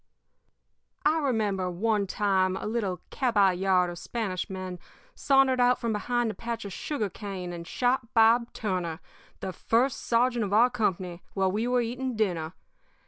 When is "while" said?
11.35-11.51